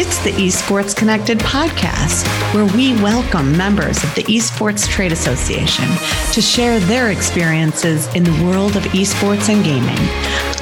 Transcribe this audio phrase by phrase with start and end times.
[0.00, 5.88] It's the Esports Connected podcast, where we welcome members of the Esports Trade Association
[6.32, 9.98] to share their experiences in the world of esports and gaming.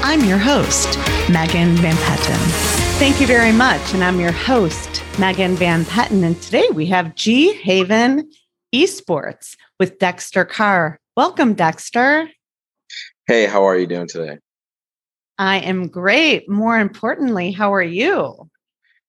[0.02, 0.96] I'm your host,
[1.30, 2.38] Megan Van Petten.
[2.98, 3.92] Thank you very much.
[3.92, 6.24] And I'm your host, Megan Van Petten.
[6.24, 8.30] And today we have G Haven
[8.74, 10.98] Esports with Dexter Carr.
[11.14, 12.30] Welcome, Dexter.
[13.26, 14.38] Hey, how are you doing today?
[15.36, 16.48] I am great.
[16.48, 18.48] More importantly, how are you?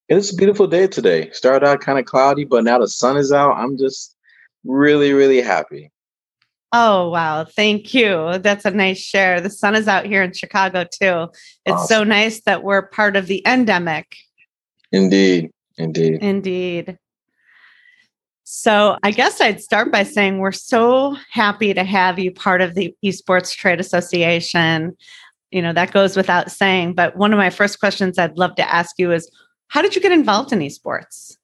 [0.09, 1.29] It's a beautiful day today.
[1.31, 3.57] Started out kind of cloudy, but now the sun is out.
[3.57, 4.15] I'm just
[4.63, 5.91] really, really happy.
[6.71, 7.45] Oh, wow.
[7.45, 8.37] Thank you.
[8.39, 9.41] That's a nice share.
[9.41, 11.29] The sun is out here in Chicago too.
[11.65, 11.87] It's awesome.
[11.87, 14.15] so nice that we're part of the endemic.
[14.91, 15.51] Indeed.
[15.77, 16.21] Indeed.
[16.21, 16.97] Indeed.
[18.43, 22.75] So, I guess I'd start by saying we're so happy to have you part of
[22.75, 24.95] the Esports Trade Association.
[25.51, 26.93] You know, that goes without saying.
[26.93, 29.29] But one of my first questions I'd love to ask you is
[29.67, 31.37] how did you get involved in esports?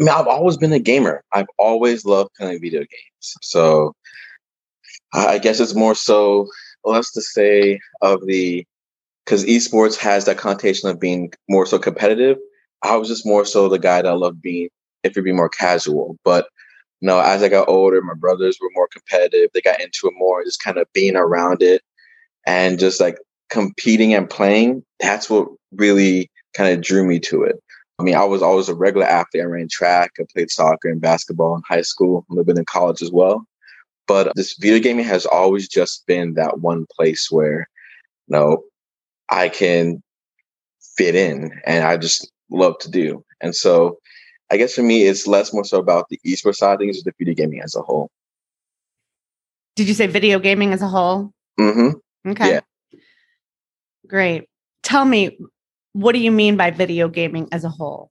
[0.00, 1.24] I mean, I've always been a gamer.
[1.32, 3.34] I've always loved playing video games.
[3.42, 3.94] So
[5.14, 6.48] I guess it's more so,
[6.84, 8.66] let's just say, of the
[9.24, 12.38] because esports has that connotation of being more so competitive.
[12.82, 14.68] I was just more so the guy that loved being,
[15.02, 16.16] if you're being more casual.
[16.24, 16.46] But
[17.00, 19.50] you know, as I got older, my brothers were more competitive.
[19.52, 21.82] They got into it more, just kind of being around it
[22.46, 23.18] and just like
[23.50, 24.84] competing and playing.
[25.00, 27.62] That's what really kind of drew me to it.
[27.98, 29.42] I mean, I was always a regular athlete.
[29.42, 32.64] I ran track, I played soccer and basketball in high school, a little bit in
[32.64, 33.46] college as well.
[34.06, 37.68] But this video gaming has always just been that one place where,
[38.28, 38.64] you know,
[39.28, 40.02] I can
[40.96, 43.24] fit in and I just love to do.
[43.40, 43.98] And so
[44.50, 47.12] I guess for me, it's less more so about the esports side of things, the
[47.18, 48.10] video gaming as a whole.
[49.74, 51.32] Did you say video gaming as a whole?
[51.58, 52.30] Mm-hmm.
[52.30, 52.50] Okay.
[52.50, 52.60] Yeah.
[54.06, 54.48] Great.
[54.82, 55.36] Tell me,
[55.96, 58.10] what do you mean by video gaming as a whole?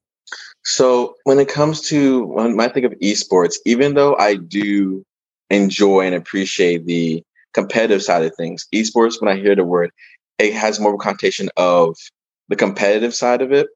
[0.63, 5.05] So when it comes to when I think of esports, even though I do
[5.51, 7.23] enjoy and appreciate the
[7.53, 9.91] competitive side of things, esports, when I hear the word,
[10.39, 11.95] it has more of a connotation of
[12.49, 13.67] the competitive side of it.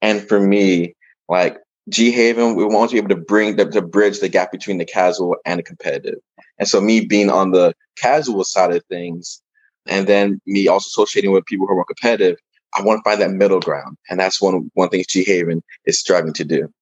[0.00, 0.94] And for me,
[1.28, 4.52] like G Haven, we want to be able to bring the, to bridge the gap
[4.52, 6.20] between the casual and the competitive.
[6.60, 9.42] And so me being on the casual side of things,
[9.86, 12.38] and then me also associating with people who are competitive,
[12.76, 13.96] I want to find that middle ground.
[14.08, 16.72] And that's one one thing G Haven is striving to do.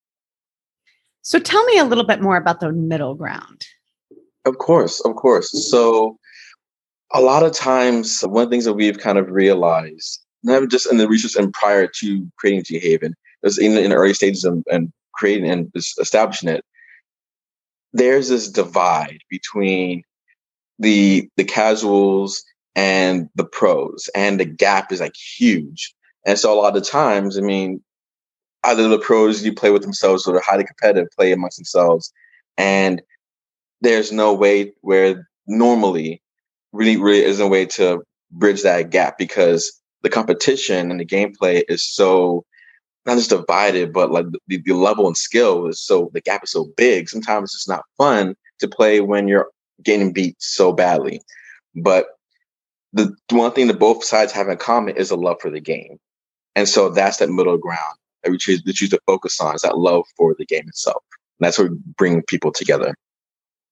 [1.23, 3.67] So tell me a little bit more about the middle ground.
[4.45, 5.51] Of course, of course.
[5.69, 6.19] So
[7.13, 10.91] a lot of times one of the things that we've kind of realized, not just
[10.91, 14.45] in the research and prior to creating G Haven, was in, in the early stages
[14.45, 16.65] of, and creating and establishing it,
[17.93, 20.03] there's this divide between
[20.79, 22.45] the the casuals
[22.77, 25.95] and the pros, and the gap is like huge.
[26.27, 27.83] And so a lot of times, I mean,
[28.65, 32.13] either the pros you play with themselves or they're highly competitive play amongst themselves,
[32.59, 33.03] and
[33.81, 36.23] there's no way where normally
[36.73, 41.63] really really isn't a way to bridge that gap because the competition and the gameplay
[41.69, 42.45] is so
[43.07, 46.51] not just divided, but like the, the level and skill is so the gap is
[46.51, 47.09] so big.
[47.09, 49.49] Sometimes it's not fun to play when you're
[49.83, 51.21] getting beat so badly.
[51.77, 52.07] But
[52.97, 55.99] the one thing that both sides have in common is a love for the game.
[56.55, 59.63] And so that's that middle ground that we choose, we choose to focus on is
[59.63, 61.03] that love for the game itself.
[61.39, 62.95] And that's what we bring people together.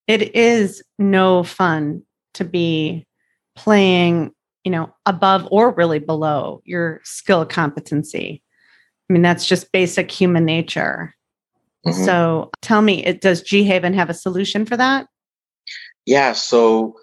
[0.06, 2.02] It is no fun
[2.34, 3.06] to be
[3.56, 4.32] playing,
[4.64, 8.42] you know, above or really below your skill competency.
[9.08, 11.14] I mean, that's just basic human nature.
[11.86, 12.04] Mm-hmm.
[12.04, 15.06] So tell me, it, does G Haven have a solution for that?
[16.04, 16.32] Yeah.
[16.32, 16.96] So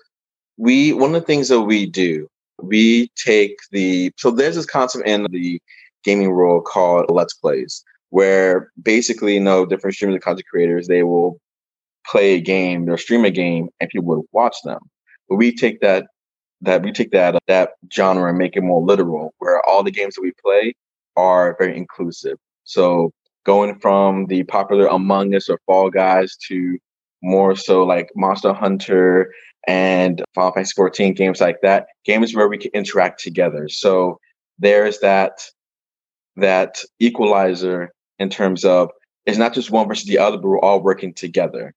[0.58, 2.28] we one of the things that we do
[2.62, 5.60] we take the so there's this concept in the
[6.04, 11.04] gaming world called let's plays where basically you know different streamers and content creators they
[11.04, 11.40] will
[12.06, 14.80] play a game or stream a game and people would watch them.
[15.30, 16.08] But we take that
[16.62, 20.16] that we take that that genre and make it more literal where all the games
[20.16, 20.74] that we play
[21.16, 22.38] are very inclusive.
[22.64, 23.12] So
[23.46, 26.78] going from the popular among us or fall guys to
[27.24, 29.32] more so like monster hunter
[29.68, 33.70] and Final Fantasy 14 games like that, games where we can interact together.
[33.70, 34.20] So
[34.60, 35.42] there's that
[36.38, 38.90] that equalizer in terms of
[39.26, 41.74] it's not just one versus the other, but we're all working together.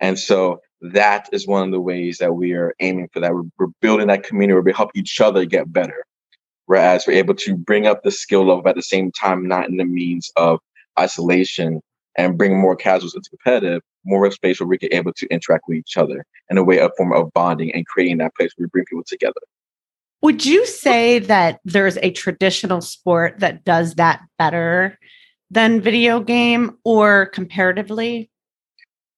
[0.00, 3.34] And so that is one of the ways that we are aiming for that.
[3.34, 6.04] We're, we're building that community where we help each other get better.
[6.66, 9.76] Whereas we're able to bring up the skill level at the same time, not in
[9.76, 10.60] the means of
[10.98, 11.80] isolation
[12.16, 15.26] and bring more casuals into competitive, more of a space where we can able to
[15.28, 18.52] interact with each other in a way, a form of bonding and creating that place
[18.56, 19.40] where we bring people together.
[20.22, 24.98] Would you say that there's a traditional sport that does that better
[25.50, 28.30] than video game or comparatively?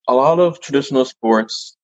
[0.08, 1.76] A lot of traditional sports,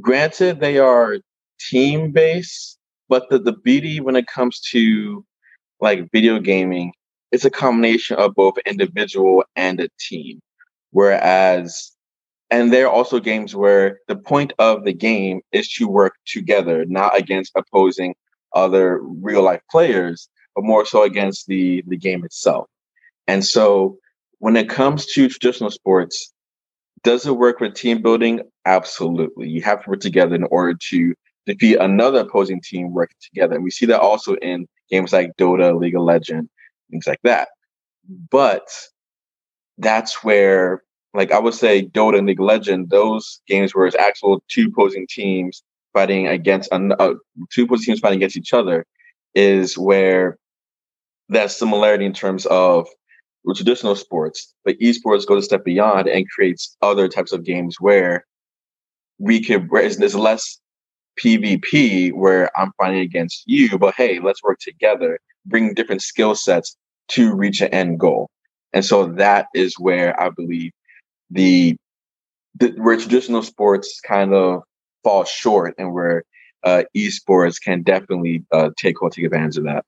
[0.00, 1.18] granted, they are
[1.60, 2.78] team based,
[3.08, 5.24] but the, the beauty when it comes to
[5.80, 6.92] like video gaming,
[7.32, 10.40] it's a combination of both individual and a team.
[10.96, 11.92] Whereas,
[12.50, 16.86] and there are also games where the point of the game is to work together,
[16.86, 18.14] not against opposing
[18.54, 22.66] other real life players, but more so against the the game itself.
[23.26, 23.98] And so
[24.38, 26.32] when it comes to traditional sports,
[27.02, 28.40] does it work with team building?
[28.64, 29.50] Absolutely.
[29.50, 31.14] You have to work together in order to
[31.44, 33.56] defeat another opposing team working together.
[33.56, 36.48] And we see that also in games like Dota, League of Legends,
[36.90, 37.48] things like that.
[38.30, 38.66] But
[39.78, 40.82] that's where,
[41.16, 44.68] like I would say, Dota and League of Legends, those games where it's actual two
[44.72, 47.14] opposing teams fighting against uh,
[47.52, 48.84] two opposing teams fighting against each other,
[49.34, 50.38] is where
[51.28, 52.86] that similarity in terms of
[53.54, 58.24] traditional sports, but esports goes a step beyond and creates other types of games where
[59.18, 60.58] we could there's less
[61.22, 66.76] PvP where I'm fighting against you, but hey, let's work together, bring different skill sets
[67.08, 68.28] to reach an end goal.
[68.72, 70.72] And so that is where I believe
[71.30, 71.76] the,
[72.54, 74.62] the where traditional sports kind of
[75.04, 76.24] fall short and where
[76.62, 79.84] uh, esports can definitely uh, take take advantage of that.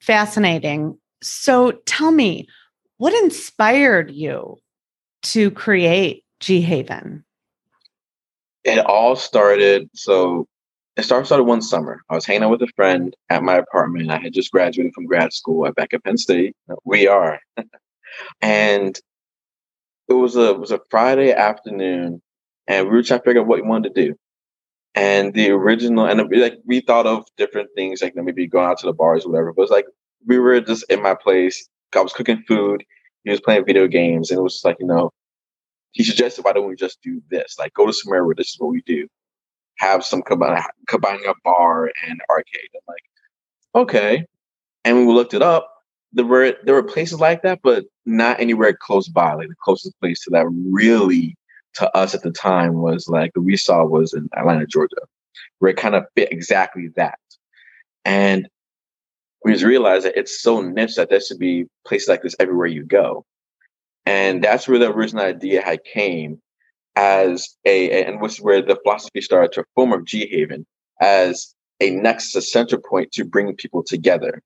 [0.00, 0.98] Fascinating.
[1.22, 2.46] So tell me,
[2.98, 4.58] what inspired you
[5.22, 7.24] to create G Haven?
[8.64, 9.88] It all started.
[9.94, 10.46] So
[10.96, 12.02] it started, started one summer.
[12.10, 14.10] I was hanging out with a friend at my apartment.
[14.10, 16.54] I had just graduated from grad school at back at Penn State.
[16.84, 17.40] We are.
[18.42, 18.98] and
[20.08, 22.22] it was a it was a Friday afternoon,
[22.66, 24.14] and we were trying to figure out what we wanted to do.
[24.94, 28.86] And the original, and like we thought of different things, like maybe going out to
[28.86, 29.52] the bars, or whatever.
[29.52, 29.86] But it's like
[30.26, 31.68] we were just in my place.
[31.94, 32.84] I was cooking food.
[33.24, 35.10] He was playing video games, and it was like, you know,
[35.92, 37.56] he suggested, why don't we just do this?
[37.58, 39.06] Like, go to somewhere where this is what we do.
[39.78, 42.68] Have some combine, combining a bar and arcade.
[42.74, 44.26] I'm like, okay.
[44.84, 45.73] And we looked it up,
[46.14, 49.34] there were there were places like that, but not anywhere close by.
[49.34, 51.36] Like the closest place to that really
[51.74, 54.96] to us at the time was like we saw was in Atlanta, Georgia,
[55.58, 57.18] where it kind of fit exactly that.
[58.04, 58.48] And
[59.44, 62.66] we just realized that it's so niche that there should be places like this everywhere
[62.66, 63.24] you go.
[64.06, 66.40] And that's where the original idea had came
[66.96, 70.66] as a, and is where the philosophy started to form of G Haven
[71.00, 74.42] as a next center point to bring people together,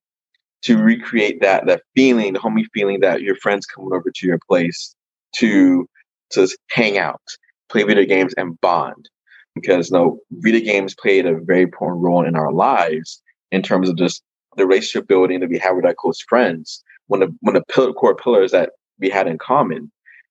[0.63, 4.39] to recreate that, that feeling, the homey feeling that your friends coming over to your
[4.49, 4.95] place
[5.37, 5.89] to,
[6.31, 7.23] to hang out,
[7.69, 9.09] play video games and bond.
[9.55, 13.21] Because you no, know, video games played a very important role in our lives
[13.51, 14.23] in terms of just
[14.57, 17.93] the relationship building that we have with our close friends, one of one of the
[17.95, 19.91] core pillars that we had in common,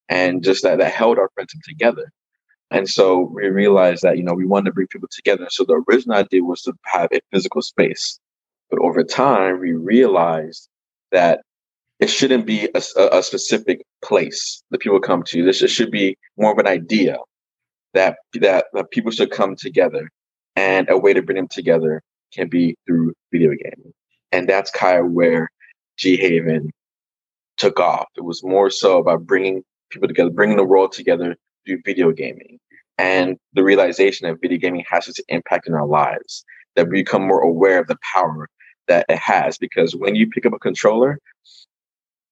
[0.09, 2.11] and just that that held our friendship together.
[2.69, 5.47] And so we realized that you know we wanted to bring people together.
[5.49, 8.19] So the original idea was to have a physical space,
[8.69, 10.69] but over time we realized
[11.11, 11.41] that
[11.99, 12.81] it shouldn't be a,
[13.11, 15.43] a specific place that people come to.
[15.43, 17.17] This should be more of an idea
[17.93, 20.09] that that, that people should come together,
[20.55, 22.01] and a way to bring them together
[22.33, 23.93] can be through video gaming.
[24.31, 25.49] And that's kind of where
[25.97, 26.71] G Haven
[27.57, 28.07] took off.
[28.15, 32.59] It was more so about bringing people together, bringing the world together through video gaming
[32.97, 36.43] and the realization that video gaming has its impact in our lives,
[36.75, 38.47] that we become more aware of the power
[38.87, 39.57] that it has.
[39.57, 41.19] Because when you pick up a controller,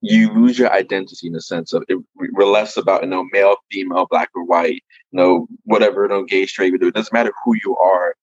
[0.01, 3.55] you lose your identity in the sense of it, we're less about you know male,
[3.71, 6.73] female, black or white, you know whatever, you know gay, straight.
[6.73, 8.15] It doesn't matter who you are.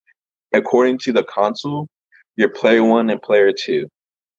[0.53, 1.87] According to the console,
[2.35, 3.87] you're player one and player two.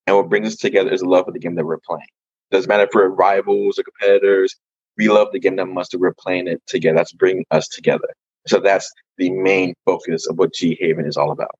[0.06, 2.06] And what brings us together is the love of the game that we're playing.
[2.50, 4.54] Doesn't matter if we're rivals or competitors.
[4.96, 6.96] We love the game that much we're playing it together.
[6.96, 8.08] That's bringing us together.
[8.46, 11.58] So that's the main focus of what G Haven is all about.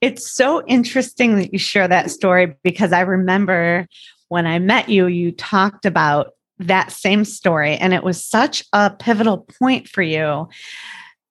[0.00, 3.86] It's so interesting that you share that story because I remember
[4.28, 7.76] when I met you, you talked about that same story.
[7.76, 10.48] And it was such a pivotal point for you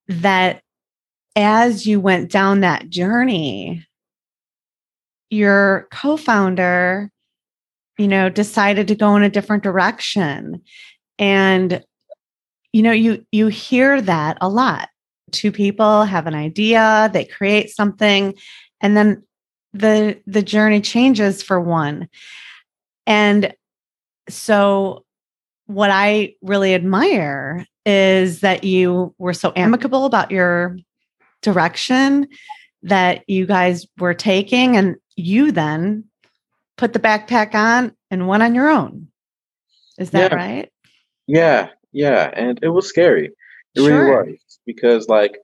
[0.07, 0.61] that
[1.35, 3.85] as you went down that journey,
[5.29, 7.09] your co-founder
[7.97, 10.61] you know decided to go in a different direction
[11.19, 11.83] and
[12.71, 14.89] you know you you hear that a lot
[15.33, 18.33] two people have an idea they create something
[18.81, 19.23] and then
[19.73, 22.07] the the journey changes for one
[23.05, 23.53] and
[24.29, 25.03] so
[25.65, 30.77] what i really admire is that you were so amicable about your
[31.41, 32.27] direction
[32.83, 36.03] that you guys were taking and you then
[36.77, 39.07] put the backpack on and went on your own
[39.97, 40.37] Is that yeah.
[40.37, 40.69] right?
[41.27, 42.31] Yeah, yeah.
[42.33, 43.31] And it was scary.
[43.75, 44.05] It sure.
[44.05, 44.52] really was.
[44.65, 45.37] Because like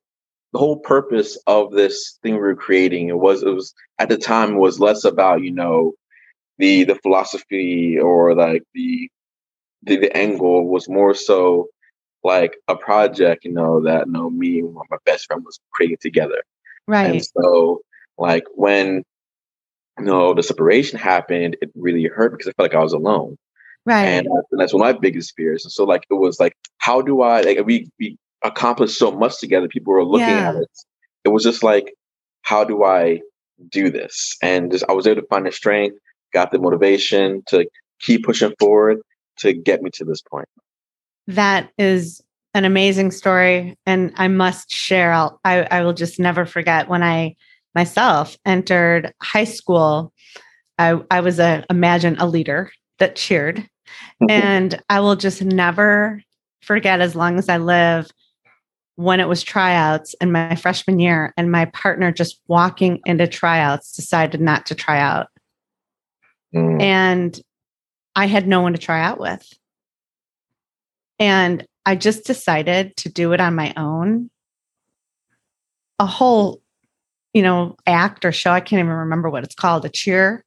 [0.53, 4.17] the whole purpose of this thing we were creating, it was it was at the
[4.17, 5.93] time was less about, you know,
[6.57, 9.09] the the philosophy or like the
[9.83, 11.67] the, the goal was more so
[12.23, 15.97] like a project, you know, that you know me and my best friend was creating
[16.01, 16.43] together.
[16.87, 17.11] Right.
[17.11, 17.81] And so
[18.17, 19.03] like when
[19.97, 23.37] you know the separation happened, it really hurt because I felt like I was alone.
[23.85, 24.05] Right.
[24.05, 25.63] And, uh, and that's one of my biggest fears.
[25.63, 29.39] And so like it was like, how do I like we we accomplished so much
[29.39, 30.49] together, people were looking yeah.
[30.49, 30.69] at it.
[31.25, 31.93] It was just like,
[32.43, 33.21] how do I
[33.69, 34.37] do this?
[34.41, 35.97] And just I was able to find the strength,
[36.33, 37.67] got the motivation to
[37.99, 38.99] keep pushing forward
[39.39, 40.47] to get me to this point.
[41.27, 42.21] That is
[42.53, 43.77] an amazing story.
[43.85, 47.35] And I must share, I'll, I, I will just never forget when I
[47.75, 50.13] myself entered high school.
[50.77, 53.57] I, I was a imagine a leader that cheered.
[53.57, 54.29] Mm-hmm.
[54.29, 56.21] And I will just never
[56.61, 58.09] forget as long as I live
[58.99, 63.93] when it was tryouts in my freshman year and my partner just walking into tryouts
[63.93, 65.27] decided not to try out.
[66.53, 66.81] Mm.
[66.81, 67.41] And
[68.13, 69.47] I had no one to try out with.
[71.17, 74.29] And I just decided to do it on my own.
[75.99, 76.61] A whole,
[77.33, 80.43] you know, act or show, I can't even remember what it's called, a cheer.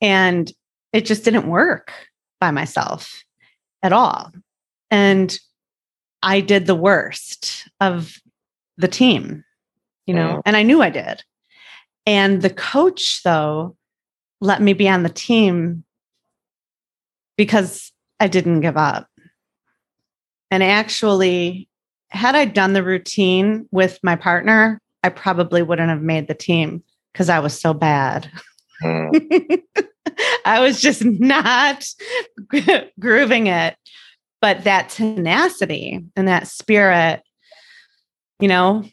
[0.00, 0.48] And
[0.92, 1.90] it just didn't work
[2.38, 3.24] by myself
[3.82, 4.30] at all.
[4.92, 5.36] And
[6.24, 8.18] I did the worst of
[8.78, 9.44] the team,
[10.06, 11.22] you know, and I knew I did.
[12.06, 13.76] And the coach, though,
[14.40, 15.84] let me be on the team
[17.36, 19.06] because I didn't give up.
[20.50, 21.68] And actually,
[22.08, 26.82] had I done the routine with my partner, I probably wouldn't have made the team
[27.12, 28.30] because I was so bad.
[28.82, 29.62] Mm.
[30.46, 31.84] I was just not
[32.98, 33.76] grooving it.
[34.44, 37.22] But that tenacity and that spirit,
[38.40, 38.84] you know,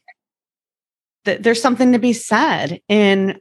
[1.26, 3.38] th- there's something to be said in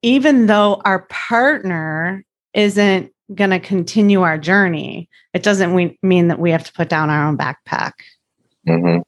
[0.00, 2.24] even though our partner
[2.54, 6.88] isn't going to continue our journey, it doesn't we- mean that we have to put
[6.88, 7.92] down our own backpack.
[8.66, 9.02] Mm-hmm.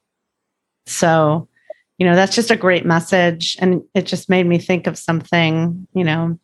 [0.85, 1.49] So,
[1.97, 3.57] you know, that's just a great message.
[3.59, 6.37] And it just made me think of something, you know,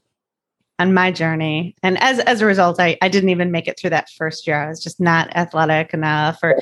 [0.80, 1.76] on my journey.
[1.84, 4.64] And as as a result, I, I didn't even make it through that first year.
[4.64, 6.60] I was just not athletic enough, or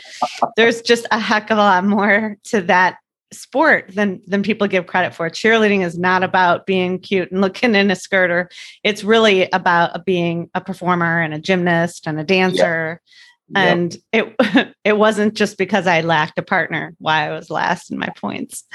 [0.58, 2.98] there's just a heck of a lot more to that
[3.32, 5.30] sport than than people give credit for.
[5.30, 8.50] Cheerleading is not about being cute and looking in a skirt, or
[8.84, 13.02] it's really about being a performer and a gymnast and a dancer.
[13.50, 13.66] Yep.
[13.68, 14.36] And yep.
[14.42, 18.10] it it wasn't just because I lacked a partner why I was last in my
[18.18, 18.66] points.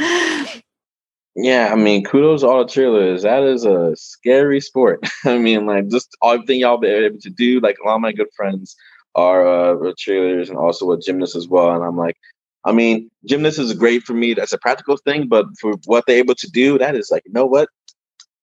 [1.35, 3.23] Yeah, I mean, kudos all the cheerleaders.
[3.23, 5.01] That is a scary sport.
[5.25, 7.61] I mean, like just everything y'all be able to do.
[7.61, 8.77] Like a lot of my good friends
[9.15, 11.75] are uh, cheerleaders and also a gymnast as well.
[11.75, 12.17] And I'm like,
[12.65, 14.35] I mean, gymnast is great for me.
[14.35, 17.33] That's a practical thing, but for what they're able to do, that is like, you
[17.33, 17.69] know what?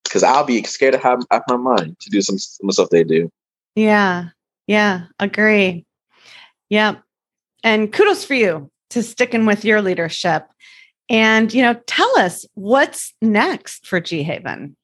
[0.03, 3.03] Because I'll be scared to have, have my mind to do some, some stuff they
[3.03, 3.31] do.
[3.75, 4.29] Yeah,
[4.67, 5.86] yeah, agree.
[6.69, 6.96] Yeah,
[7.63, 10.48] and kudos for you to sticking with your leadership.
[11.10, 14.75] And, you know, tell us what's next for G Haven.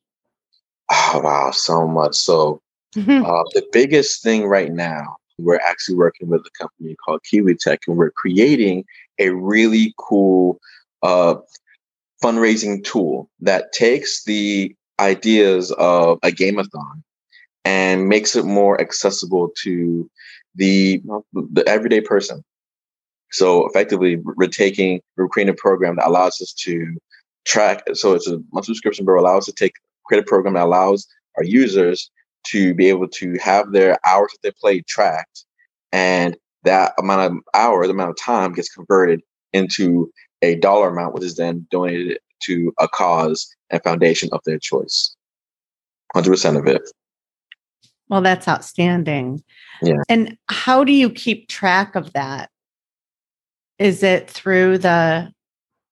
[0.91, 2.15] Oh, wow, so much.
[2.15, 2.61] So,
[2.95, 3.25] mm-hmm.
[3.25, 7.81] uh, the biggest thing right now, we're actually working with a company called Kiwi Tech,
[7.87, 8.85] and we're creating
[9.19, 10.59] a really cool
[11.03, 11.35] uh,
[12.23, 17.03] fundraising tool that takes the ideas of a gameathon
[17.65, 20.09] and makes it more accessible to
[20.55, 21.01] the
[21.33, 22.43] the everyday person.
[23.31, 26.97] So effectively, we're taking, we're creating a program that allows us to
[27.45, 27.83] track.
[27.93, 29.73] So it's a monthly subscription bureau allows us to take,
[30.05, 32.09] create a program that allows our users
[32.47, 35.45] to be able to have their hours that they play tracked.
[35.91, 39.21] And that amount of hours, amount of time gets converted
[39.53, 44.59] into a dollar amount, which is then donated to a cause and foundation of their
[44.59, 45.15] choice.
[46.15, 46.81] 100% of it.
[48.09, 49.43] Well, that's outstanding.
[49.81, 50.03] Yeah.
[50.09, 52.49] And how do you keep track of that?
[53.79, 55.31] Is it through the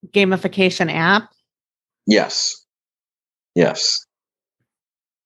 [0.08, 1.30] gamification app?
[2.06, 2.66] Yes.
[3.56, 4.06] Yes.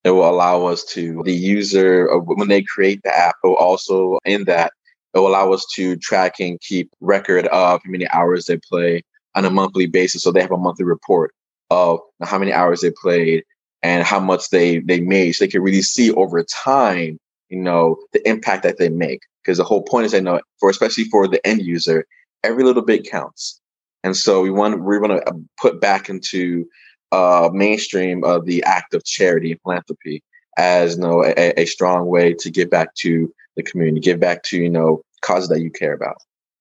[0.04, 4.20] It will allow us to, the user, uh, when they create the app, will also
[4.26, 4.72] in that,
[5.14, 9.02] it will allow us to track and keep record of how many hours they play
[9.36, 10.24] on a monthly basis.
[10.24, 11.34] So they have a monthly report
[11.70, 13.44] of how many hours they played
[13.84, 15.34] and how much they they made.
[15.34, 19.22] So they can really see over time, you know, the impact that they make.
[19.44, 22.06] Because the whole point is, I know for especially for the end user,
[22.44, 23.60] every little bit counts.
[24.04, 26.66] And so we want we want to uh, put back into
[27.12, 30.24] uh, mainstream of the act of charity and philanthropy
[30.58, 34.44] as you know a, a strong way to give back to the community, give back
[34.44, 36.18] to, you know, causes that you care about.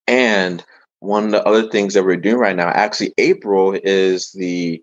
[0.09, 0.65] And
[1.01, 4.83] one of the other things that we're doing right now, actually, April is the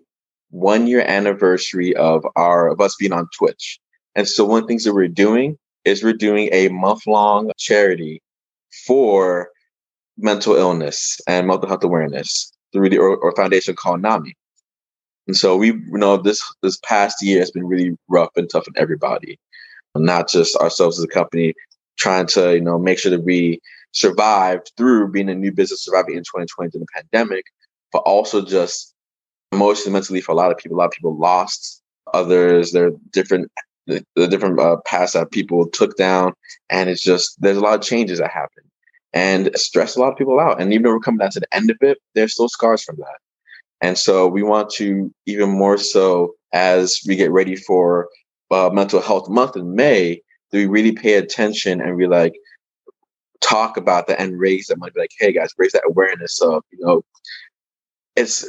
[0.50, 3.80] one year anniversary of our of us being on Twitch.
[4.14, 7.50] And so one of the things that we're doing is we're doing a month long
[7.58, 8.22] charity
[8.86, 9.50] for
[10.16, 14.34] mental illness and mental health awareness through the or, or foundation called NAMI.
[15.26, 18.68] And so we you know this this past year has been really rough and tough
[18.68, 19.38] on everybody,
[19.96, 21.54] not just ourselves as a company,
[21.96, 23.60] trying to you know make sure that we
[23.92, 27.44] survived through being a new business surviving in 2020 during the pandemic,
[27.92, 28.92] but also just
[29.52, 30.76] emotionally, mentally for a lot of people.
[30.76, 31.80] A lot of people lost.
[32.12, 33.50] Others, there are different
[33.86, 36.32] the, the different uh, paths that people took down,
[36.70, 38.64] and it's just there's a lot of changes that happen,
[39.14, 40.60] and stress a lot of people out.
[40.60, 42.96] And even though we're coming down to the end of it, there's still scars from
[42.96, 43.18] that.
[43.80, 48.08] And so we want to even more so as we get ready for
[48.50, 52.34] uh, Mental Health Month in May, do we really pay attention and we like
[53.40, 54.92] talk about that and raise that money?
[54.96, 57.04] Like, hey guys, raise that awareness of you know,
[58.16, 58.48] it's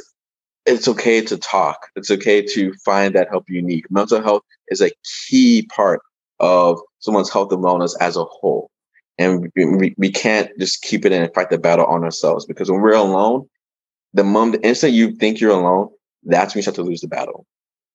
[0.64, 1.88] it's okay to talk.
[1.94, 3.84] It's okay to find that help you need.
[3.88, 4.90] Mental health is a
[5.28, 6.00] key part
[6.40, 8.70] of someone's health and wellness as a whole.
[9.18, 12.70] And we, we can't just keep it in and fight the battle on ourselves because
[12.70, 13.48] when we're alone,
[14.12, 15.88] the moment, the instant you think you're alone,
[16.24, 17.46] that's when you start to lose the battle.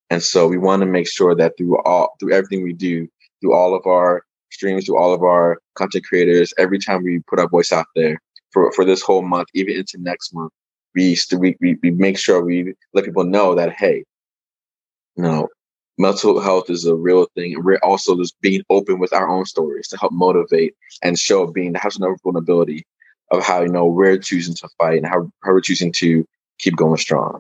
[0.09, 3.07] And so we want to make sure that through all, through everything we do,
[3.39, 7.39] through all of our streams, through all of our content creators, every time we put
[7.39, 8.19] our voice out there
[8.51, 10.51] for, for this whole month, even into next month,
[10.95, 14.03] we, we, we, we make sure we let people know that, hey,
[15.15, 15.47] you know,
[16.01, 17.53] mental health is a real thing.
[17.53, 21.47] And we're also just being open with our own stories to help motivate and show
[21.47, 22.85] being, have some vulnerability
[23.31, 26.25] of how, you know, we're choosing to fight and how, how we're choosing to
[26.57, 27.39] keep going strong.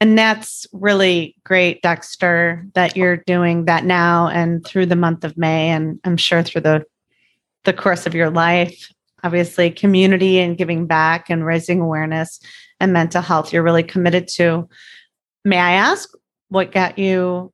[0.00, 5.36] And that's really great, Dexter, that you're doing that now and through the month of
[5.36, 5.68] May.
[5.68, 6.84] And I'm sure through the
[7.64, 8.90] the course of your life
[9.22, 12.40] obviously community and giving back and raising awareness
[12.80, 14.68] and mental health you're really committed to.
[15.44, 16.10] May I ask
[16.48, 17.52] what got you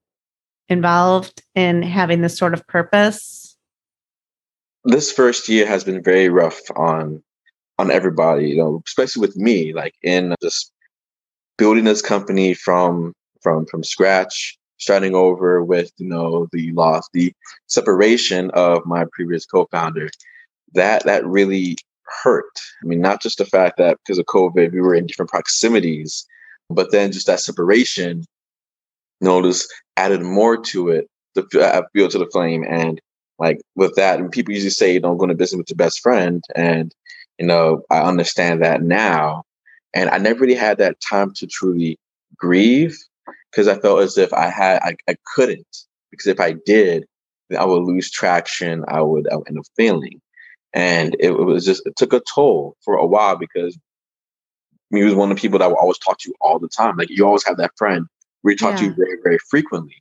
[0.69, 3.57] involved in having this sort of purpose?
[4.85, 7.23] This first year has been very rough on
[7.79, 10.73] on everybody, you know, especially with me, like in just
[11.59, 17.33] building this company from from from scratch, starting over with, you know, the loss, the
[17.67, 20.09] separation of my previous co-founder
[20.75, 21.77] that that really
[22.23, 22.61] hurt.
[22.83, 26.25] I mean, not just the fact that because of COVID we were in different proximities,
[26.71, 28.25] but then just that separation,
[29.23, 32.65] just added more to it, the uh, fuel to the flame.
[32.69, 33.01] And
[33.39, 36.43] like with that, and people usually say, don't go into business with your best friend.
[36.55, 36.95] And,
[37.39, 39.45] you know, I understand that now.
[39.95, 41.99] And I never really had that time to truly
[42.37, 42.97] grieve
[43.51, 45.67] because I felt as if I had, I, I couldn't,
[46.11, 47.07] because if I did,
[47.49, 48.85] then I would lose traction.
[48.89, 50.21] I would, I would end up failing
[50.77, 53.77] and it, it was just it took a toll for a while because
[54.91, 56.97] he was one of the people that will always talk to you all the time.
[56.99, 58.07] Like you always have that friend
[58.53, 58.79] you talk yeah.
[58.79, 59.97] to you very, very frequently.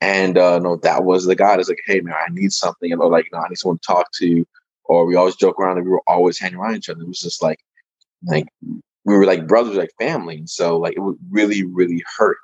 [0.00, 3.00] And uh no, that was the guy that's like, hey man, I need something, and
[3.00, 4.46] or like, you know, I need someone to talk to,
[4.84, 7.00] or we always joke around and we were always hanging around each other.
[7.00, 7.60] It was just like
[8.24, 8.46] like
[9.06, 10.36] we were like brothers, like family.
[10.36, 12.38] And so like it would really, really hurt.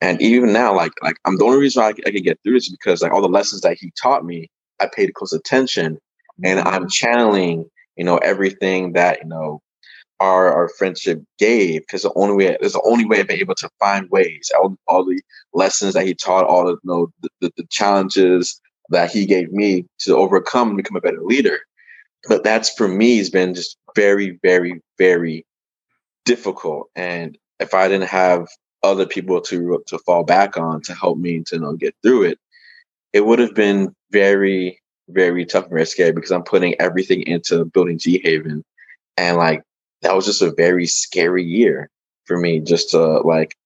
[0.00, 2.70] And even now, like like I'm the only reason I, I could get through is
[2.70, 5.98] because like all the lessons that he taught me, I paid close attention
[6.42, 9.60] and I'm channeling, you know, everything that you know
[10.20, 13.54] our our friendship gave because the only way is the only way I've been able
[13.56, 14.50] to find ways.
[14.58, 15.20] All, all the
[15.54, 19.52] lessons that he taught all the you know the, the, the challenges that he gave
[19.52, 21.60] me to overcome and become a better leader.
[22.28, 25.46] But that's for me has been just very very very
[26.24, 26.88] difficult.
[26.94, 28.48] And if i didn't have
[28.82, 32.24] other people to to fall back on to help me to you know get through
[32.24, 32.38] it
[33.12, 37.64] it would have been very very tough and very scary because I'm putting everything into
[37.64, 38.64] building G Haven.
[39.16, 39.62] And like
[40.02, 41.90] that was just a very scary year
[42.24, 43.56] for me just to like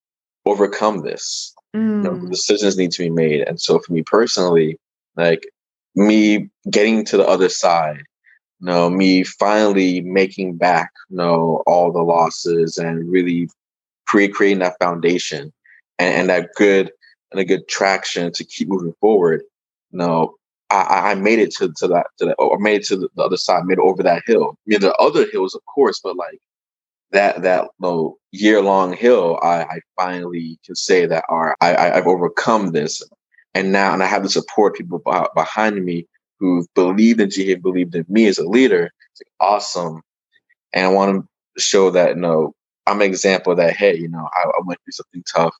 [0.45, 1.53] overcome this.
[1.75, 2.03] Mm.
[2.03, 2.29] You know, mm.
[2.29, 3.41] decisions need to be made.
[3.47, 4.77] And so for me personally,
[5.15, 5.47] like
[5.95, 8.03] me getting to the other side,
[8.59, 13.49] you know, me finally making back, you know, all the losses and really
[14.05, 15.53] pre creating that foundation
[15.99, 16.91] and, and that good
[17.31, 19.41] and a good traction to keep moving forward.
[19.91, 20.35] You know,
[20.69, 23.23] I, I made it to, to that to that or made it to the, the
[23.23, 24.57] other side, made it over that hill.
[24.57, 26.39] I mean, the other hills, of course, but like
[27.11, 31.91] that that you know, year long hill, I, I finally can say that are I,
[31.91, 33.01] I've overcome this,
[33.53, 35.01] and now and I have the support people
[35.35, 36.07] behind me
[36.39, 38.91] who believed in G, believed in me as a leader.
[39.11, 40.01] It's like awesome,
[40.73, 41.25] and I want
[41.55, 42.53] to show that you know
[42.87, 45.55] I'm an example that hey, you know I, I went through something tough.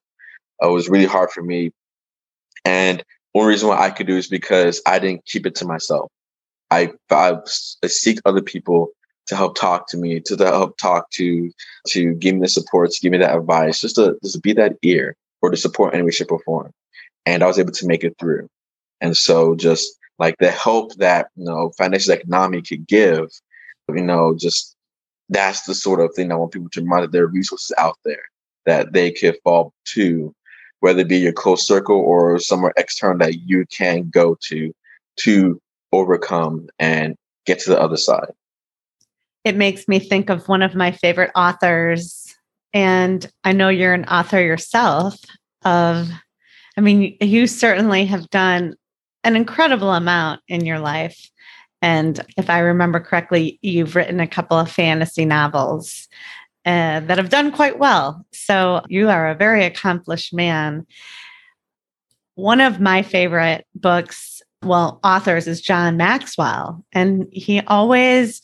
[0.61, 1.71] It was really hard for me,
[2.65, 3.03] and
[3.35, 6.09] one reason why I could do is because I didn't keep it to myself.
[6.71, 7.33] I, I,
[7.83, 8.91] I seek other people
[9.27, 11.51] to help talk to me, to help talk to,
[11.89, 14.77] to give me the support, to give me that advice, just to just be that
[14.83, 16.71] ear or to support any way, shape, or form.
[17.25, 18.47] And I was able to make it through.
[19.01, 23.27] And so just like the help that, you know, financial economy could give,
[23.89, 24.77] you know, just
[25.27, 27.97] that's the sort of thing I want people to remind that there are resources out
[28.05, 28.23] there
[28.65, 30.33] that they could fall to,
[30.79, 34.73] whether it be your close circle or somewhere external that you can go to
[35.17, 35.59] to
[35.91, 38.31] overcome and get to the other side.
[39.43, 42.35] It makes me think of one of my favorite authors.
[42.73, 45.17] And I know you're an author yourself
[45.63, 46.09] of,
[46.77, 48.75] I mean, you certainly have done
[49.23, 51.29] an incredible amount in your life.
[51.81, 56.07] And if I remember correctly, you've written a couple of fantasy novels
[56.65, 58.25] that have done quite well.
[58.34, 60.86] So you are a very accomplished man.
[62.36, 68.41] One of my favorite books, well, authors is John Maxwell, and he always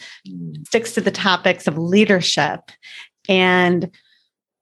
[0.67, 2.71] sticks to the topics of leadership
[3.27, 3.91] and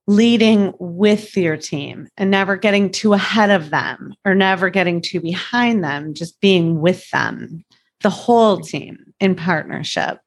[0.08, 5.22] leading with your team and never getting too ahead of them or never getting too
[5.22, 7.64] behind them, just being with them,
[8.02, 10.18] the whole team in partnership,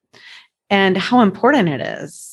[0.69, 2.32] and how important it is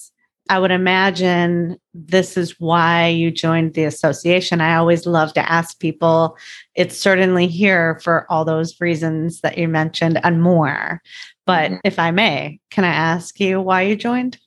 [0.51, 4.61] I would imagine this is why you joined the association.
[4.61, 6.37] I always love to ask people.
[6.75, 11.03] It's certainly here for all those reasons that you mentioned and more.
[11.47, 11.81] But mm-hmm.
[11.85, 14.39] if I may, can I ask you why you joined?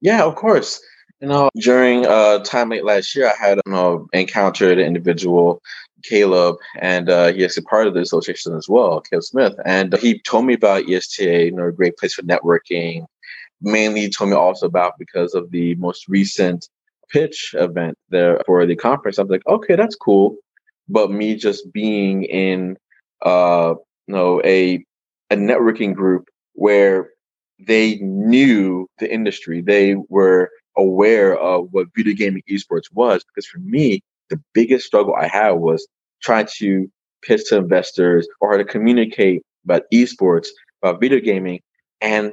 [0.00, 0.80] Yeah, of course.
[1.20, 5.60] You know, during uh, time late last year, I had you know encountered an individual,
[6.04, 9.94] Caleb, and uh, he is a part of the association as well, Caleb Smith, and
[9.98, 13.04] he told me about ESTA, you know, a great place for networking,
[13.62, 16.68] mainly told me also about because of the most recent
[17.10, 19.18] pitch event there for the conference.
[19.18, 20.36] I was like, okay, that's cool.
[20.88, 22.76] But me just being in
[23.24, 23.74] uh
[24.06, 24.84] you know a
[25.30, 27.10] a networking group where
[27.58, 33.22] they knew the industry, they were aware of what video gaming esports was.
[33.24, 35.86] Because for me, the biggest struggle I had was
[36.22, 36.90] trying to
[37.22, 40.48] pitch to investors or to communicate about esports,
[40.82, 41.60] about video gaming,
[42.00, 42.32] and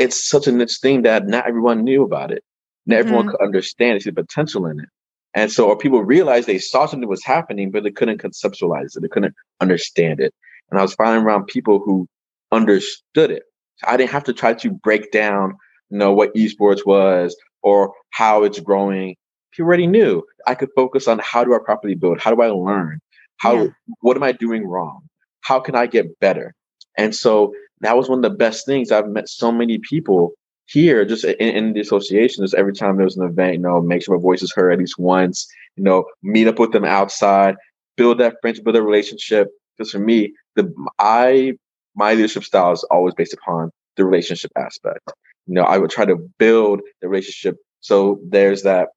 [0.00, 2.42] it's such a niche thing that not everyone knew about it.
[2.86, 3.00] Not mm-hmm.
[3.00, 4.88] everyone could understand the potential in it.
[5.34, 9.02] And so, or people realized they saw something was happening, but they couldn't conceptualize it.
[9.02, 10.34] They couldn't understand it.
[10.70, 12.08] And I was finding around people who
[12.50, 13.44] understood it.
[13.86, 15.54] I didn't have to try to break down,
[15.90, 19.16] you know, what esports was or how it's growing.
[19.52, 20.24] People already knew.
[20.46, 22.20] I could focus on how do I properly build?
[22.20, 23.00] How do I learn?
[23.36, 23.68] How yeah.
[24.00, 25.02] what am I doing wrong?
[25.42, 26.54] How can I get better?
[26.96, 28.92] And so that was one of the best things.
[28.92, 30.34] I've met so many people
[30.66, 32.44] here just in, in the association.
[32.44, 34.78] Just every time there's an event, you know, make sure my voice is heard at
[34.78, 37.56] least once, you know, meet up with them outside,
[37.96, 39.48] build that friendship, build a relationship.
[39.76, 41.54] Because for me, the I
[41.94, 45.12] my leadership style is always based upon the relationship aspect.
[45.46, 47.56] You know, I would try to build the relationship.
[47.80, 48.90] So there's that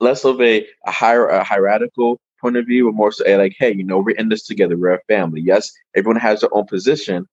[0.00, 3.74] less of a, a higher a hierarchical point of view, but more so like, hey,
[3.74, 4.76] you know, we're in this together.
[4.76, 5.40] We're a family.
[5.40, 7.26] Yes, everyone has their own position,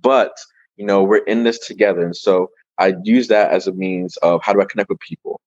[0.00, 0.36] but
[0.76, 4.42] you know we're in this together and so i use that as a means of
[4.42, 5.40] how do i connect with people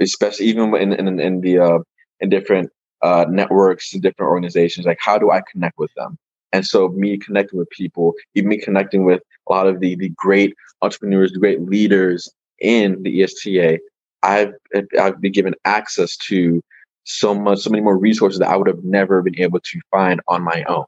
[0.00, 1.78] especially even in in, in the uh,
[2.20, 2.70] in different
[3.02, 6.18] uh, networks and different organizations like how do i connect with them
[6.52, 10.10] and so me connecting with people even me connecting with a lot of the the
[10.16, 12.30] great entrepreneurs the great leaders
[12.60, 13.78] in the esta
[14.22, 14.52] i've
[14.98, 16.62] i've been given access to
[17.04, 20.20] so much so many more resources that i would have never been able to find
[20.28, 20.84] on my own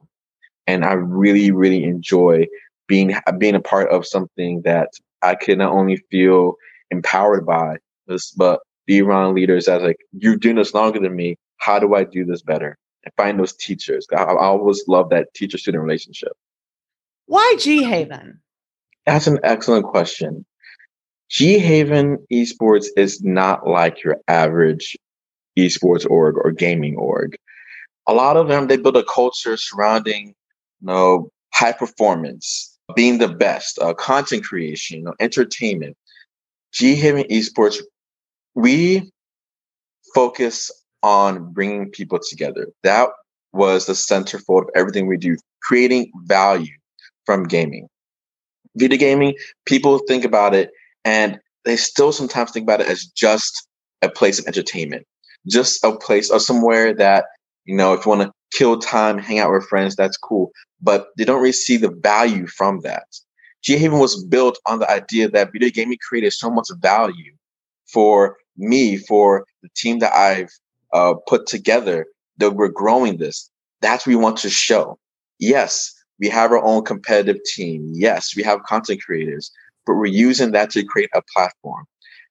[0.67, 2.47] and i really really enjoy
[2.93, 4.91] being being a part of something that
[5.23, 6.57] I can not only feel
[6.91, 7.77] empowered by
[8.37, 11.37] but be around leaders as like you're doing this longer than me.
[11.57, 12.77] How do I do this better?
[13.05, 14.07] And find those teachers.
[14.13, 16.33] I, I always love that teacher student relationship.
[17.27, 18.41] Why G Haven?
[19.07, 20.45] That's an excellent question.
[21.31, 24.99] G Haven Esports is not like your average
[25.59, 27.37] esports org or gaming org.
[28.07, 30.29] A lot of them they build a culture surrounding
[30.81, 35.97] you know high performance, being the best, uh, content creation, you know, entertainment.
[36.73, 37.77] G Haven Esports,
[38.55, 39.13] we
[40.15, 40.71] focus
[41.03, 42.69] on bringing people together.
[42.83, 43.11] That
[43.53, 46.75] was the centerfold of everything we do, creating value
[47.27, 47.89] from gaming.
[48.77, 49.35] Video gaming,
[49.67, 50.71] people think about it
[51.05, 53.67] and they still sometimes think about it as just
[54.01, 55.07] a place of entertainment,
[55.49, 57.27] just a place or somewhere that,
[57.65, 60.53] you know, if you want to kill time, hang out with friends, that's cool
[60.83, 63.07] but they don't really see the value from that.
[63.63, 67.33] G Haven was built on the idea that video gaming created so much value
[67.93, 70.51] for me, for the team that I've
[70.93, 72.07] uh, put together,
[72.39, 73.49] that we're growing this.
[73.81, 74.99] That's what we want to show.
[75.39, 77.91] Yes, We have our own competitive team.
[77.95, 79.51] Yes, we have content creators,
[79.87, 81.85] but we're using that to create a platform.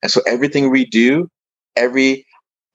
[0.04, 1.30] And so everything we do,
[1.76, 2.26] every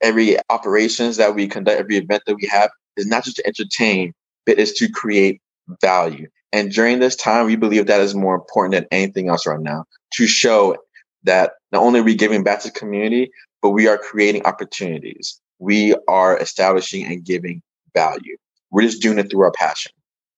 [0.01, 4.13] every operations that we conduct, every event that we have is not just to entertain,
[4.45, 5.41] but is to create
[5.81, 6.27] value.
[6.53, 9.85] And during this time, we believe that is more important than anything else right now
[10.13, 10.77] to show
[11.23, 13.29] that not only are we giving back to the community,
[13.61, 15.39] but we are creating opportunities.
[15.59, 17.61] We are establishing and giving
[17.93, 18.37] value.
[18.71, 19.91] We're just doing it through our passion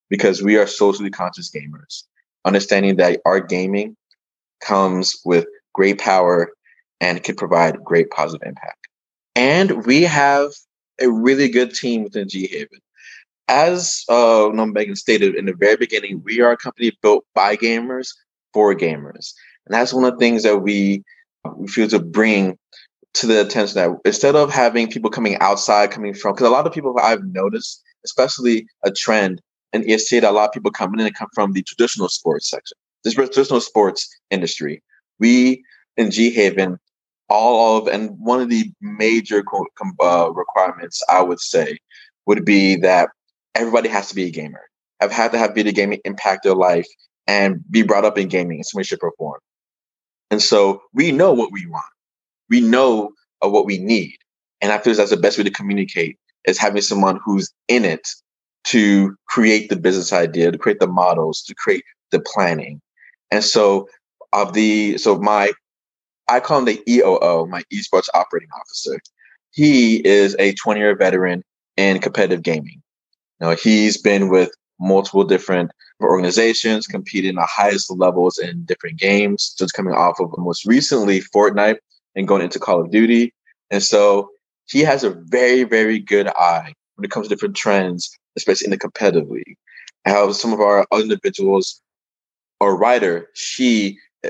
[0.10, 2.04] because we are socially conscious gamers,
[2.45, 3.95] understanding that our gaming
[4.62, 6.50] comes with great power
[7.02, 8.88] and can provide great positive impact.
[9.39, 10.52] And we have
[10.99, 12.80] a really good team within G Haven.
[13.47, 18.10] As uh, Megan stated in the very beginning, we are a company built by gamers
[18.54, 19.34] for gamers.
[19.65, 21.06] And that's one of the things that we,
[21.56, 22.58] we feel to bring
[23.13, 26.67] to the attention that instead of having people coming outside, coming from, because a lot
[26.67, 30.93] of people I've noticed, especially a trend in EST, that a lot of people come
[30.95, 34.84] in and come from the traditional sports section, the traditional sports industry.
[35.17, 35.63] We
[35.95, 36.78] in G Haven,
[37.29, 39.43] all of, and one of the major
[40.01, 41.77] uh, requirements I would say
[42.25, 43.09] would be that
[43.55, 44.61] everybody has to be a gamer.
[44.99, 46.87] I've had to have video gaming impact their life
[47.27, 49.39] and be brought up in gaming in some shape, or form.
[50.31, 51.85] And so we know what we want.
[52.49, 53.11] We know
[53.43, 54.17] uh, what we need.
[54.61, 58.07] And I feel that's the best way to communicate is having someone who's in it
[58.65, 62.81] to create the business idea, to create the models, to create the planning.
[63.31, 63.87] And so
[64.33, 65.51] of the so my
[66.29, 68.99] I call him the EOO, my esports operating officer.
[69.51, 71.43] He is a 20 year veteran
[71.75, 72.81] in competitive gaming.
[73.39, 79.73] Now he's been with multiple different organizations, competing the highest levels in different games, just
[79.73, 81.77] coming off of most recently Fortnite
[82.15, 83.33] and going into Call of Duty.
[83.71, 84.29] And so
[84.67, 88.71] he has a very, very good eye when it comes to different trends, especially in
[88.71, 89.57] the competitive league.
[90.05, 91.81] How some of our individuals,
[92.59, 94.29] or writer, she eh,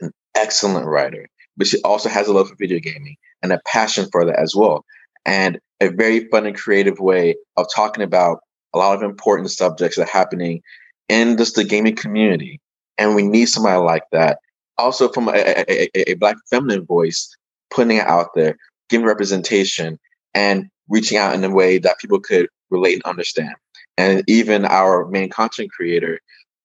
[0.00, 1.26] an excellent writer,
[1.56, 4.54] but she also has a love for video gaming and a passion for that as
[4.54, 4.84] well.
[5.24, 8.40] And a very fun and creative way of talking about
[8.74, 10.62] a lot of important subjects that are happening
[11.08, 12.60] in just the gaming community.
[12.98, 14.38] And we need somebody like that.
[14.78, 17.34] Also from a, a, a black feminine voice,
[17.70, 18.56] putting it out there,
[18.88, 19.98] giving representation
[20.34, 23.54] and reaching out in a way that people could relate and understand.
[23.98, 26.20] And even our main content creator,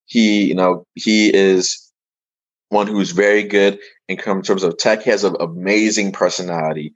[0.06, 1.81] he, you know, he is
[2.72, 5.04] one who's very good in terms of tech.
[5.04, 6.94] He has an amazing personality,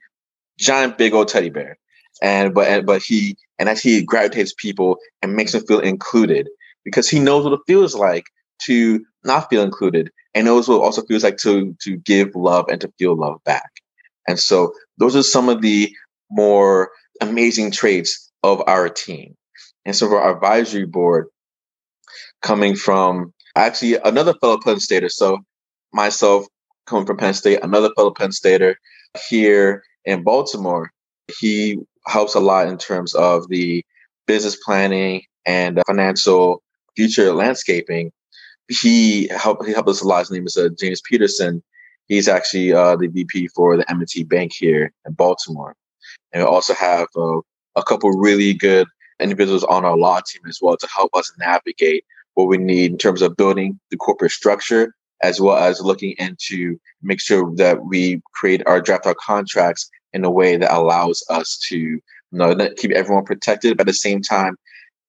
[0.58, 1.78] giant, big old teddy bear.
[2.22, 6.48] And but and, but he and as he gravitates people and makes them feel included
[6.82, 8.24] because he knows what it feels like
[8.62, 12.66] to not feel included and knows what it also feels like to to give love
[12.70, 13.70] and to feel love back.
[14.26, 15.94] And so those are some of the
[16.30, 19.36] more amazing traits of our team.
[19.84, 21.26] And so for our advisory board
[22.40, 25.38] coming from actually another fellow penn stater so
[25.96, 26.46] myself
[26.86, 28.76] coming from penn state another fellow penn stater
[29.28, 30.92] here in baltimore
[31.40, 33.84] he helps a lot in terms of the
[34.26, 36.62] business planning and financial
[36.96, 38.12] future landscaping.
[38.68, 40.20] He helped he helped us a lot.
[40.20, 41.62] His name is uh, James Peterson.
[42.06, 45.74] He's actually uh, the VP for the M&T Bank here in Baltimore.
[46.32, 47.40] And we also have uh,
[47.74, 48.86] a couple really good
[49.18, 52.04] individuals on our law team as well to help us navigate
[52.34, 56.78] what we need in terms of building the corporate structure, as well as looking into
[57.02, 61.58] make sure that we create our draft our contracts in a way that allows us
[61.68, 62.00] to you
[62.32, 64.56] know keep everyone protected, but at the same time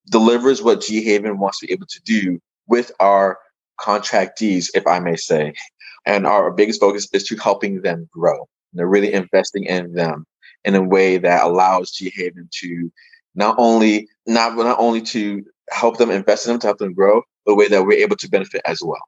[0.09, 3.39] delivers what G Haven wants to be able to do with our
[3.79, 5.53] contractees, if I may say.
[6.05, 8.47] And our biggest focus is to helping them grow.
[8.73, 10.25] They're really investing in them
[10.63, 12.91] in a way that allows G Haven to
[13.35, 17.21] not only not not only to help them invest in them to help them grow,
[17.45, 19.01] but a way that we're able to benefit as well.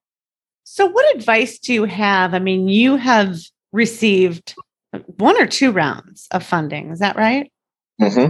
[0.71, 2.35] So, what advice do you have?
[2.35, 3.39] I mean, you have
[3.71, 4.53] received
[5.17, 6.91] one or two rounds of funding.
[6.91, 7.51] Is that right?
[7.99, 8.27] Mm-hmm.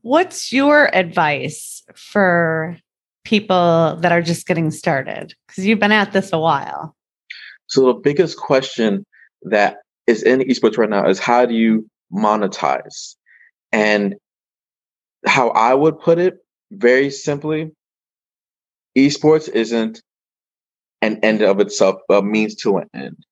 [0.00, 2.78] What's your advice for
[3.24, 5.34] people that are just getting started?
[5.46, 6.96] Because you've been at this a while.
[7.66, 9.04] So, the biggest question
[9.42, 13.16] that is in esports right now is how do you monetize?
[13.70, 14.14] And
[15.26, 16.38] how I would put it
[16.70, 17.70] very simply,
[18.96, 20.00] esports isn't
[21.02, 23.24] an end of itself, a means to an end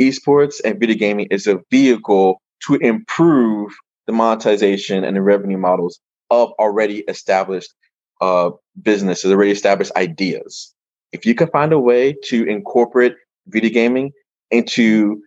[0.00, 3.72] esports and video gaming is a vehicle to improve
[4.06, 6.00] the monetization and the revenue models
[6.30, 7.72] of already established
[8.20, 8.50] uh,
[8.82, 10.74] businesses, already established ideas.
[11.12, 13.14] If you can find a way to incorporate
[13.46, 14.12] video gaming
[14.50, 15.22] into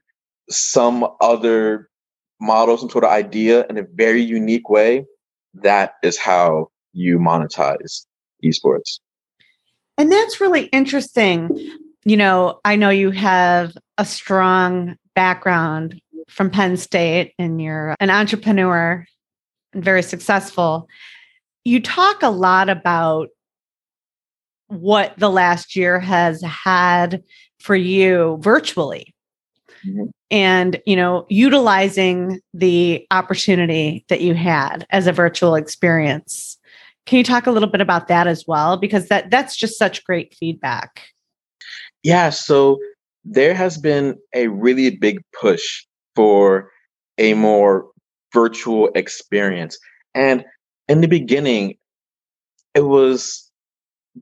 [0.50, 1.90] some other
[2.40, 5.06] model, some sort of idea in a very unique way,
[5.54, 8.06] that is how you monetize
[8.44, 9.00] esports.
[9.98, 11.78] And that's really interesting.
[12.04, 18.10] You know, I know you have a strong background from Penn State and you're an
[18.10, 19.06] entrepreneur
[19.74, 20.88] and very successful.
[21.64, 23.30] You talk a lot about
[24.68, 27.24] what the last year has had
[27.60, 29.14] for you virtually.
[29.86, 30.06] Mm-hmm.
[30.32, 36.58] And, you know, utilizing the opportunity that you had as a virtual experience.
[37.06, 38.78] Can you talk a little bit about that as well?
[38.78, 41.02] Because that that's just such great feedback.
[42.04, 42.30] Yeah.
[42.30, 42.80] So
[43.24, 45.86] there has been a really big push
[46.16, 46.72] for
[47.18, 47.88] a more
[48.34, 49.78] virtual experience.
[50.16, 50.44] And
[50.88, 51.76] in the beginning,
[52.74, 53.50] it was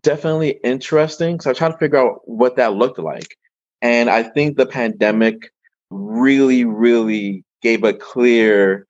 [0.02, 1.39] definitely interesting.
[1.39, 3.38] So I tried to figure out what that looked like.
[3.82, 5.52] And I think the pandemic
[5.89, 8.86] really, really gave a clear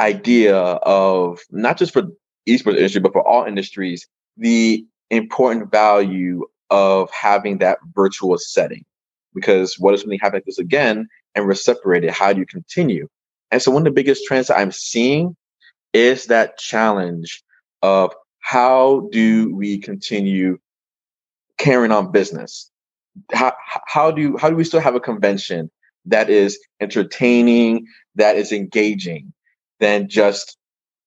[0.00, 2.04] idea of not just for
[2.48, 8.84] esports industry, but for all industries, the important value of having that virtual setting.
[9.34, 12.10] Because what if something happens like this again and we're separated?
[12.10, 13.08] How do you continue?
[13.50, 15.36] And so one of the biggest trends that I'm seeing
[15.92, 17.42] is that challenge
[17.82, 20.58] of how do we continue
[21.58, 22.70] carrying on business?
[23.32, 23.54] How,
[23.86, 25.70] how do how do we still have a convention
[26.06, 29.32] that is entertaining, that is engaging,
[29.80, 30.56] than just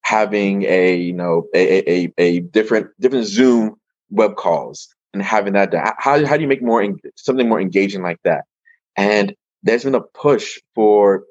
[0.02, 3.76] having a you know a, a, a different different Zoom
[4.10, 5.74] web calls and having that.
[5.98, 8.46] How how do you make more something more engaging like that?
[8.96, 11.24] And there's been a push for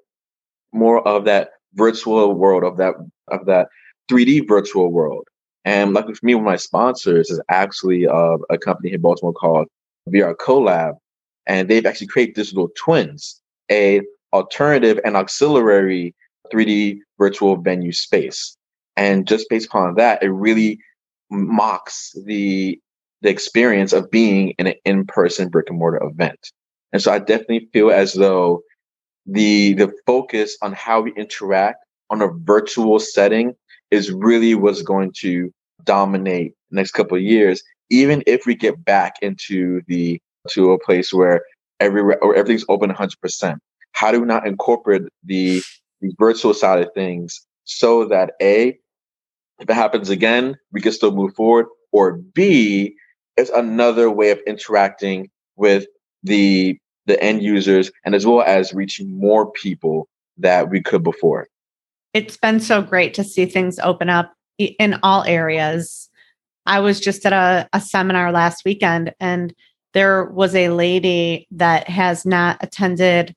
[0.73, 2.95] more of that virtual world of that
[3.29, 3.69] of that
[4.11, 5.27] 3D virtual world.
[5.65, 9.33] And luckily for me, one of my sponsors is actually uh, a company in Baltimore
[9.33, 9.69] called
[10.09, 10.95] VR Collab,
[11.47, 13.41] and they've actually created digital twins,
[13.71, 16.15] a alternative and auxiliary
[16.53, 18.57] 3D virtual venue space.
[18.97, 20.79] And just based upon that, it really
[21.31, 22.79] mocks the
[23.23, 26.53] the experience of being in an in-person brick and mortar event.
[26.93, 28.63] And so I definitely feel as though
[29.27, 31.79] the the focus on how we interact
[32.11, 33.55] on a virtual setting
[33.91, 35.53] is really what's going to
[35.85, 41.13] dominate next couple of years even if we get back into the to a place
[41.13, 41.43] where
[41.79, 43.59] every or everything's open 100%
[43.93, 45.63] how do we not incorporate the
[46.01, 48.77] the virtual side of things so that a
[49.61, 52.97] if it happens again we can still move forward or b
[53.37, 55.87] it's another way of interacting with
[56.23, 61.49] the the end users and as well as reaching more people that we could before.
[62.15, 66.09] It's been so great to see things open up in all areas.
[66.67, 69.53] I was just at a, a seminar last weekend and
[69.95, 73.35] there was a lady that has not attended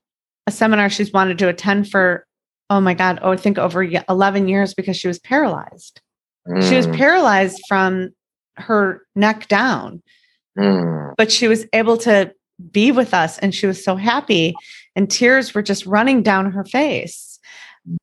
[0.47, 2.25] a seminar she's wanted to attend for
[2.69, 6.01] oh my god oh i think over 11 years because she was paralyzed
[6.47, 6.69] mm.
[6.69, 6.95] she was mm.
[6.95, 8.12] paralyzed from
[8.57, 10.01] her neck down
[10.57, 11.13] mm.
[11.17, 12.33] but she was able to
[12.71, 13.37] be with us.
[13.39, 14.55] And she was so happy.
[14.95, 17.39] And tears were just running down her face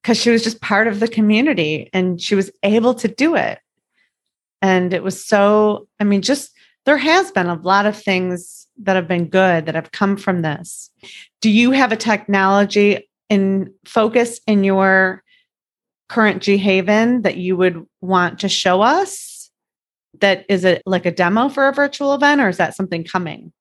[0.02, 3.58] because she was just part of the community and she was able to do it.
[4.60, 6.52] And it was so, I mean, just
[6.84, 10.42] there has been a lot of things that have been good that have come from
[10.42, 10.90] this.
[11.40, 15.22] Do you have a technology in focus in your
[16.08, 19.31] current G Haven that you would want to show us?
[20.20, 23.52] That is it like a demo for a virtual event, or is that something coming?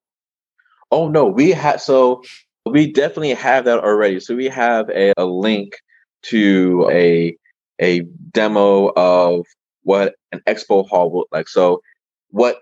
[0.92, 2.24] Oh no, we have so
[2.66, 4.20] we definitely have that already.
[4.20, 5.76] So we have a, a link
[6.24, 7.36] to a
[7.80, 9.46] a demo of
[9.84, 11.48] what an expo hall would look like.
[11.48, 11.82] So
[12.30, 12.60] what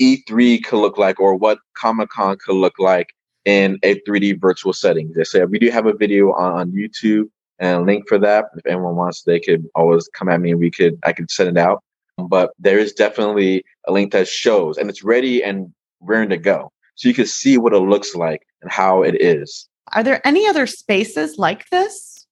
[0.00, 4.72] E3 could look like or what Comic Con could look like in a 3D virtual
[4.72, 5.12] setting.
[5.12, 8.46] They said we do have a video on, on YouTube and a link for that.
[8.56, 11.50] If anyone wants, they could always come at me and we could I could send
[11.50, 11.82] it out.
[12.18, 16.72] But there is definitely a link that shows and it's ready and ready to go
[16.94, 19.68] so you can see what it looks like and how it is.
[19.92, 22.26] Are there any other spaces like this?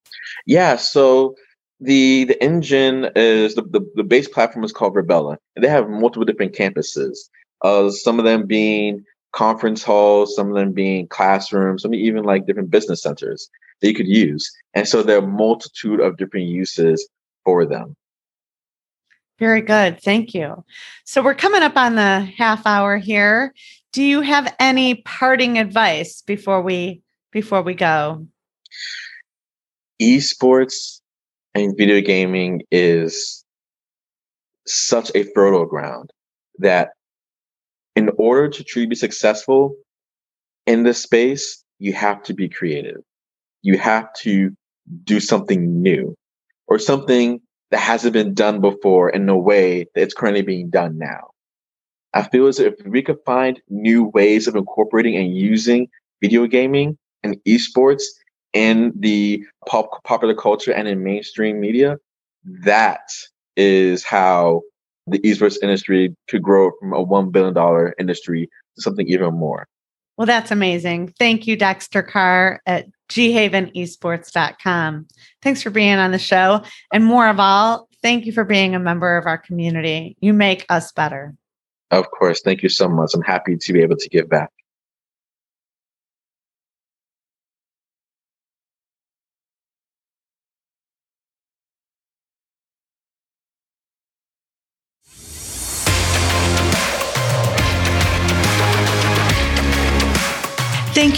[0.47, 1.35] Yeah, so
[1.81, 5.89] the the engine is the, the, the base platform is called Virbela, and they have
[5.89, 7.17] multiple different campuses.
[7.63, 12.47] Uh, some of them being conference halls, some of them being classrooms, some even like
[12.47, 13.49] different business centers
[13.81, 14.51] that you could use.
[14.75, 17.09] And so there are a multitude of different uses
[17.45, 17.97] for them.
[19.41, 20.03] Very good.
[20.03, 20.65] Thank you.
[21.07, 23.55] So we're coming up on the half hour here.
[23.91, 27.01] Do you have any parting advice before we
[27.33, 28.27] before we go?
[30.01, 31.01] Esports
[31.55, 33.43] and video gaming is
[34.67, 36.11] such a fertile ground
[36.59, 36.91] that
[37.97, 39.75] in order to truly be successful
[40.67, 42.99] in this space, you have to be creative.
[43.63, 44.51] You have to
[45.05, 46.15] do something new
[46.69, 50.99] or something that hasn't been done before in a way that it's currently being done
[50.99, 51.31] now.
[52.13, 55.89] I feel as if we could find new ways of incorporating and using
[56.21, 58.03] video gaming and esports
[58.53, 61.99] in the pop popular culture and in mainstream media,
[62.65, 63.09] that
[63.57, 64.63] is how
[65.07, 69.67] the esports industry could grow from a $1 billion industry to something even more.
[70.17, 71.15] Well, that's amazing.
[71.19, 75.07] Thank you, Dexter Carr at ghavenesports.com.
[75.43, 76.63] Thanks for being on the show.
[76.93, 80.17] And more of all, thank you for being a member of our community.
[80.21, 81.35] You make us better.
[81.91, 82.41] Of course.
[82.43, 83.11] Thank you so much.
[83.15, 84.51] I'm happy to be able to give back.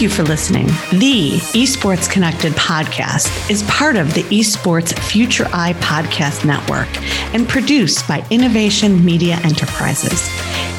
[0.03, 0.66] You for listening.
[0.90, 6.88] The Esports Connected podcast is part of the Esports Futuri Podcast Network
[7.32, 10.28] and produced by Innovation Media Enterprises.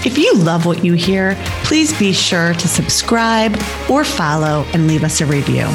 [0.06, 3.56] If you love what you hear, please be sure to subscribe
[3.90, 5.68] or follow and leave us a review.